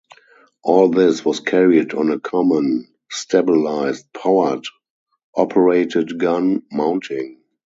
All 0.63 0.89
this 0.89 1.23
was 1.23 1.41
carried 1.41 1.93
on 1.93 2.09
a 2.09 2.17
common, 2.19 2.87
stabilised, 3.11 4.05
powered-operated 4.15 6.17
gun 6.17 6.63
mounting. 6.71 7.39